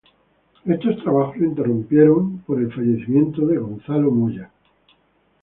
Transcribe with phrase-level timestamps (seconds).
[0.65, 4.49] Estos trabajos se interrumpieron por el fallecimiento de Gonzalo Moya.